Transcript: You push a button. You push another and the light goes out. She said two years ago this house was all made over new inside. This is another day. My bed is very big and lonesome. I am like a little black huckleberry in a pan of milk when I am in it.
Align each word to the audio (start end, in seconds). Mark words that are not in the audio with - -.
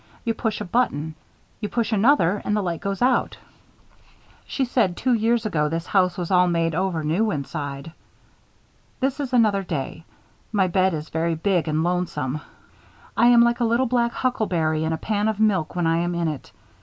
You 0.25 0.33
push 0.33 0.59
a 0.59 0.65
button. 0.65 1.13
You 1.59 1.69
push 1.69 1.91
another 1.91 2.41
and 2.43 2.57
the 2.57 2.63
light 2.63 2.81
goes 2.81 3.03
out. 3.03 3.37
She 4.47 4.65
said 4.65 4.97
two 4.97 5.13
years 5.13 5.45
ago 5.45 5.69
this 5.69 5.85
house 5.85 6.17
was 6.17 6.31
all 6.31 6.47
made 6.47 6.73
over 6.73 7.03
new 7.03 7.29
inside. 7.29 7.91
This 8.99 9.19
is 9.19 9.31
another 9.31 9.61
day. 9.61 10.05
My 10.51 10.65
bed 10.65 10.95
is 10.95 11.09
very 11.09 11.35
big 11.35 11.67
and 11.67 11.83
lonesome. 11.83 12.41
I 13.15 13.27
am 13.27 13.41
like 13.43 13.59
a 13.59 13.63
little 13.65 13.85
black 13.85 14.11
huckleberry 14.13 14.83
in 14.85 14.91
a 14.91 14.97
pan 14.97 15.27
of 15.27 15.39
milk 15.39 15.75
when 15.75 15.85
I 15.85 15.97
am 15.97 16.15
in 16.15 16.27
it. 16.29 16.51